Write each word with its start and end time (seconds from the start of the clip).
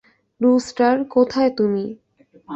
Rooster, 0.41 0.95
কোথায় 1.09 1.51
তুমি? 1.57 1.85